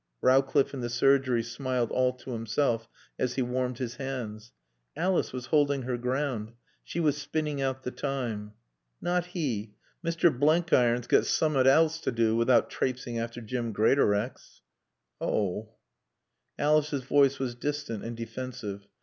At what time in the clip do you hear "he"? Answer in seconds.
3.35-3.43, 9.27-9.75